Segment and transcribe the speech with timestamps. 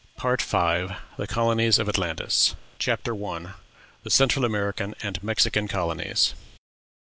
[0.17, 0.57] PART V.
[1.15, 2.55] THE COLONIES OF ATLANTIS.
[2.79, 3.53] CHAPTER I.
[4.01, 6.33] THE CENTRAL AMERICAN AND MEXICAN COLONIES.